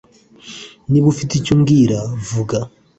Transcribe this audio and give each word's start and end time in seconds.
Niba 0.89 1.07
ufite 1.13 1.31
icyo 1.35 1.51
umbwira, 1.55 1.97
vuga. 2.29 2.57